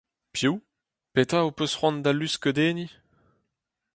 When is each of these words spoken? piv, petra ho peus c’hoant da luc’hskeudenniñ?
piv, 0.33 0.53
petra 1.15 1.39
ho 1.43 1.51
peus 1.57 1.71
c’hoant 1.77 2.01
da 2.03 2.11
luc’hskeudenniñ? 2.19 2.91